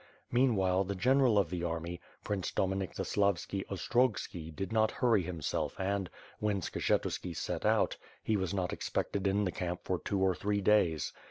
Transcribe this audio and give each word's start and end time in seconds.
Meanwhile, 0.31 0.85
the 0.85 0.95
general 0.95 1.37
of 1.37 1.51
the 1.51 1.63
army. 1.63 2.01
Prince 2.23 2.49
Dominik 2.49 2.95
Zaslavski 2.95 3.63
Ostrogski 3.69 4.49
did 4.49 4.71
not 4.73 4.89
hurry 4.89 5.21
him 5.21 5.43
self 5.43 5.79
and, 5.79 6.09
when 6.39 6.59
Skshetuski 6.59 7.35
set 7.35 7.67
out, 7.67 7.95
he 8.23 8.35
was 8.35 8.51
not 8.51 8.73
expected 8.73 9.27
in 9.27 9.45
the 9.45 9.51
camp 9.51 9.81
for 9.83 9.99
two 9.99 10.17
or 10.19 10.33
three 10.33 10.59
days. 10.59 11.13